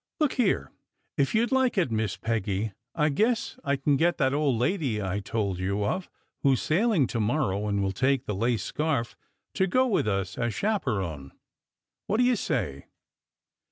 [0.19, 0.71] Look here,
[1.15, 4.99] if you d like it, Miss Peggy, I guess I can get that old lady
[4.99, 6.09] I told you of,
[6.41, 9.15] who s sailing to morrow and will take the lace scarf,
[9.53, 11.33] to go with us as chaperon.
[12.07, 12.87] What do you say?"